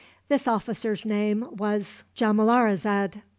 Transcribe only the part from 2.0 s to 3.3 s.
Jamalarrazad.